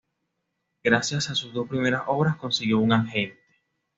Gracias 0.83 1.29
a 1.29 1.35
sus 1.35 1.53
dos 1.53 1.69
primeras 1.69 2.01
obras 2.07 2.35
consiguió 2.37 2.79
un 2.79 2.91
agente. 2.91 3.37